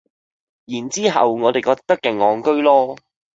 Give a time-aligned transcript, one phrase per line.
[0.65, 2.97] 然之後我哋覺得勁戇居囉